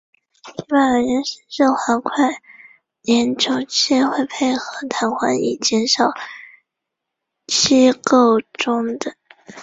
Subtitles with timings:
[0.57, 2.13] 一般而言十字滑块
[3.03, 6.13] 联轴器会配合弹簧以减少
[7.45, 9.13] 机构中的。